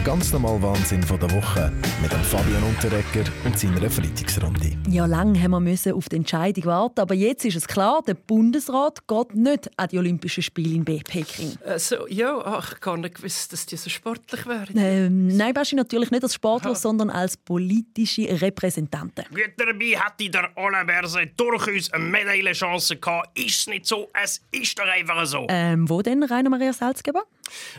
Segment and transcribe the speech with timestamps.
[0.00, 4.72] Der ganz normale Wahnsinn von der Woche mit dem Fabian Unterrecker und seiner Freitagsrunde.
[4.88, 8.14] Ja, lange haben wir müssen auf die Entscheidung warten, aber jetzt ist es klar, der
[8.14, 11.52] Bundesrat geht nicht an die Olympischen Spiele in Peking.
[11.66, 14.74] Also, ja, ach, ich gar nicht gewusst, dass die so sportlich wären.
[14.74, 16.78] Ähm, nein, Baschi, natürlich nicht als Sportler, Aha.
[16.78, 19.26] sondern als politische Repräsentanten.
[19.28, 23.38] Gut, dabei hätte der Berset durchaus eine Medaillenchance gehabt.
[23.38, 24.08] Ist es nicht so?
[24.14, 25.46] Es ist doch einfach so.
[25.50, 27.24] Ähm, wo denn, Rainer Maria Salzgeber?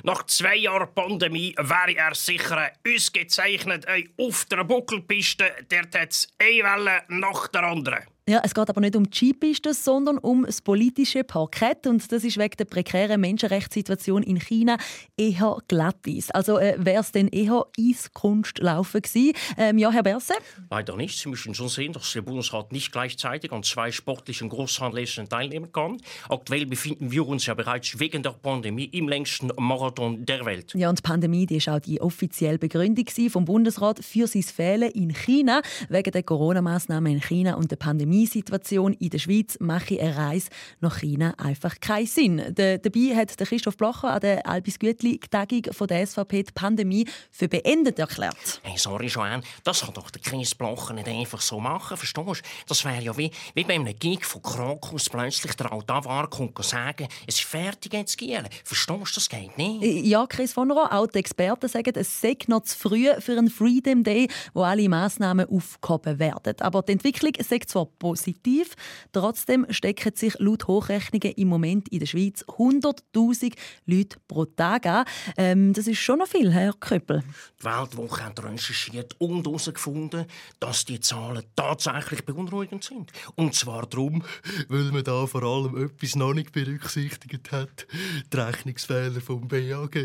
[0.03, 3.85] Nach zwei Jahren Pandemie wäre er sicher ausgezeichnet
[4.17, 5.45] auf der Buckelpiste.
[5.69, 8.05] Dort hat es eine Welle nach der anderen.
[8.31, 9.35] Ja, es geht aber nicht um die
[9.73, 11.85] sondern um das politische Parkett.
[11.85, 14.77] Und das ist wegen der prekären Menschenrechtssituation in China
[15.17, 16.31] eher glattis.
[16.31, 19.33] Also äh, wäre es denn eher Eiskunstlaufen gewesen?
[19.57, 20.35] Ähm, ja, Herr Berse?
[20.69, 21.19] Leider nicht.
[21.19, 25.97] Sie müssen schon sehen, dass der Bundesrat nicht gleichzeitig an zwei sportlichen Großanlässen teilnehmen kann.
[26.29, 30.73] Aktuell befinden wir uns ja bereits wegen der Pandemie im längsten Marathon der Welt.
[30.73, 34.89] Ja, und die Pandemie die ist auch die offizielle Begründung vom Bundesrat für sein Fehlen
[34.91, 39.99] in China wegen der Corona-Maßnahmen in China und der Pandemie Pandemiesituation in der Schweiz mache
[39.99, 42.37] eine Reise nach China einfach keinen Sinn.
[42.53, 47.47] De, dabei hat der Christoph Blocher an der Albis Gütli-Tagung der SVP die Pandemie für
[47.47, 48.61] beendet erklärt.
[48.63, 52.49] Hey, sorry, Joanne, das kann doch der Chris Blocher nicht einfach so machen, verstehst du?
[52.67, 56.65] Das wäre ja wie, wie bei einem Gig von Krokus plötzlich der Altavar kommt und
[56.65, 58.47] sagen, es ist fertig jetzt gehen.
[58.63, 60.05] Verstehst du, das geht nicht.
[60.05, 63.49] Ja, Chris von Rohr, auch die Experten sagen, es sei noch zu früh für einen
[63.49, 66.55] Freedom Day, wo alle Massnahmen aufgehoben werden.
[66.61, 68.73] Aber die Entwicklung sei zwar positiv.
[69.13, 73.53] Trotzdem stecken sich laut Hochrechnungen im Moment in der Schweiz 100.000
[73.85, 75.05] Leute pro Tag an.
[75.37, 77.23] Ähm, das ist schon noch viel, Herr Köppel.
[77.59, 80.25] Die Weltwoche hat recherchiert und herausgefunden,
[80.59, 83.11] dass die Zahlen tatsächlich beunruhigend sind.
[83.35, 84.23] Und zwar darum,
[84.67, 87.85] weil man da vor allem etwas noch nicht berücksichtigt hat.
[88.33, 89.95] Die Rechnungsfehler vom BAG.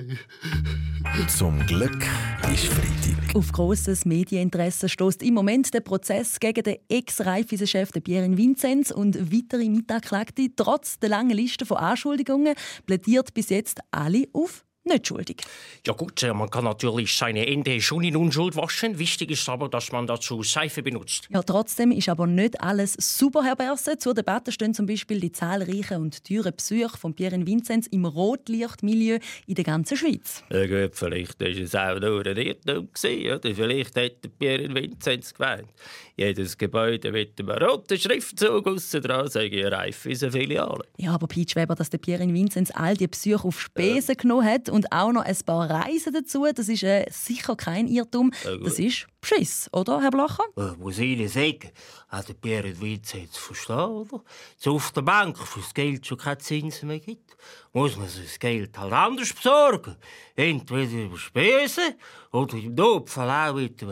[1.28, 2.04] Zum Glück
[2.52, 3.34] ist Freitag.
[3.34, 9.32] Auf grosses Medieninteresse stößt im Moment der Prozess gegen den Ex-Reifeisen-Chef Chef Pierre Vinzenz und
[9.32, 10.50] weitere Mitanklagte.
[10.54, 12.54] Trotz der langen Liste von Anschuldigungen
[12.86, 15.42] plädiert bis jetzt alle auf nicht schuldig.
[15.86, 18.98] Ja gut, äh, man kann natürlich seine Ende schon in Unschuld waschen.
[18.98, 21.28] Wichtig ist aber, dass man dazu Seife benutzt.
[21.30, 23.98] Ja, trotzdem ist aber nicht alles super, Herr Berse.
[23.98, 29.18] Zur Debatte stehen zum Beispiel die zahlreichen und teuren Besuche von Pierre Vinzenz im Rotlichtmilieu
[29.46, 30.42] in der ganzen Schweiz.
[30.50, 32.88] Ja gut, vielleicht war es auch nur ein Irrtum.
[33.04, 33.54] Oder?
[33.54, 35.68] Vielleicht hätte Pierre Vinzenz gemeint.
[36.16, 40.84] Jedes Gebäude mit einem roten Schriftzug aussen dran sei reif in Filiale.
[40.96, 44.22] Ja, aber Pete Weber, dass der Pierre Vinzenz all die Besuche auf Spesen ja.
[44.22, 48.32] genommen hat und auch noch ein paar Reisen dazu, das ist äh, sicher kein Irrtum.
[48.62, 50.44] Das ist Beschiss, oder, Herr Blacher?
[50.56, 51.72] Äh, muss ich Ihnen sagen,
[52.08, 54.22] hat der Pierre Vinzenz verstehen, oder?
[54.56, 57.36] So auf der Bank fürs Geld schon keine Zinsen mehr gibt,
[57.72, 59.96] muss man sich das Geld halt anders besorgen.
[60.34, 61.94] Entweder über Spesen
[62.32, 63.84] oder im Notfall auch mit,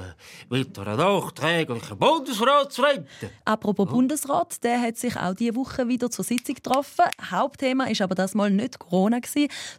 [0.49, 3.31] mit einer nachträglichen Bundesratsrente.
[3.45, 7.05] Apropos Bundesrat, der hat sich auch diese Woche wieder zur Sitzung getroffen.
[7.31, 9.19] Hauptthema ist aber das mal nicht Corona,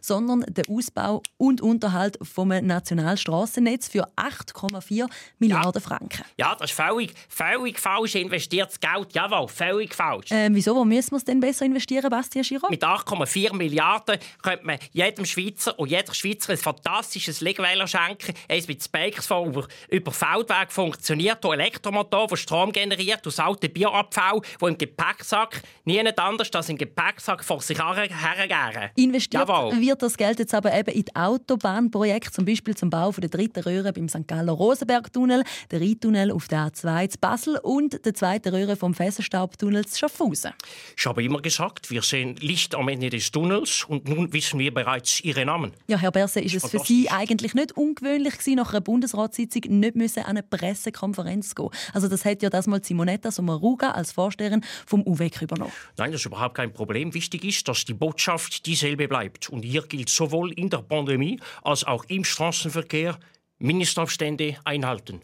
[0.00, 5.08] sondern der Ausbau und Unterhalt vom Nationalstraßennetz für 8,4
[5.48, 5.88] Milliarden ja.
[5.88, 6.24] Franken.
[6.36, 9.12] Ja, das ist völlig, völlig falsch investiertes Geld.
[9.12, 10.28] Jawohl, völlig falsch.
[10.30, 10.74] Ähm, wieso?
[10.74, 12.70] Wo müssen wir es denn besser investieren, Bastian Giraud?
[12.70, 18.34] Mit 8,4 Milliarden könnte man jedem Schweizer und jeder Schweizer ein fantastisches Legweiler schenken.
[18.48, 23.72] Eins mit Spikes, das über, über Feldweg funktioniert, ein Elektromotor, der Strom generiert, aus alten
[23.72, 28.90] Bioabfall, der im Gepäcksack niemand anders als im Gepäcksack vor sich hergeben.
[28.96, 29.80] Investiert Jawohl.
[29.80, 33.92] wird das Geld jetzt aber eben in Autobahnprojekte, zum Beispiel zum Bau der dritten Röhre
[33.92, 34.26] beim St.
[34.26, 35.35] Galler Rosenberg-Tunnel,
[35.70, 40.52] der Rheintunnel auf der A2 zu Basel und der zweiten Röhre vom Fessenstaubtunnel zu Schaffhausen.
[40.96, 44.72] Ich habe immer gesagt, wir sehen Licht am Ende des Tunnels und nun wissen wir
[44.72, 45.72] bereits Ihre Namen.
[45.86, 49.96] Ja, Herr Berse, ist es für Sie eigentlich nicht ungewöhnlich gewesen, nach einer Bundesratssitzung nicht
[49.96, 54.64] müssen an eine Pressekonferenz gehen Also das hat ja das mal Simonetta Sommaruga als Vorsteherin
[54.86, 55.72] vom UWEC übernommen.
[55.96, 57.14] Nein, das ist überhaupt kein Problem.
[57.14, 59.48] Wichtig ist, dass die Botschaft dieselbe bleibt.
[59.48, 63.18] Und hier gilt sowohl in der Pandemie als auch im Straßenverkehr
[63.58, 65.22] Mindestabstände einhalten.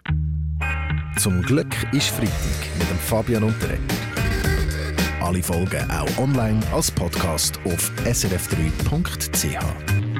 [1.18, 2.32] Zum Glück ist Freitag
[2.78, 3.80] mit dem Fabian Unterreger.
[5.20, 10.11] Alle Folgen auch online als Podcast auf srf3.ch.